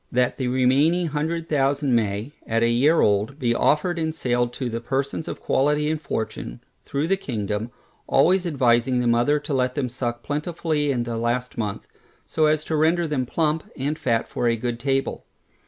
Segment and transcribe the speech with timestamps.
[0.11, 4.67] That the remaining hundred thousand may, at a year old, be offered in sale to
[4.67, 7.69] the persons of quality and fortune, through the kingdom,
[8.07, 11.87] always advising the mother to let them suck plentifully in the last month,
[12.25, 15.23] so as to render them plump, and fat for a good table.